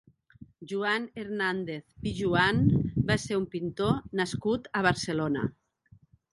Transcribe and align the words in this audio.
Joan 0.69 1.03
Hernàndez 1.23 1.85
Pijuan 2.07 2.63
va 3.11 3.19
ser 3.27 3.39
un 3.43 3.47
pintor 3.55 3.95
nascut 4.23 4.69
a 4.81 4.85
Barcelona. 4.91 5.49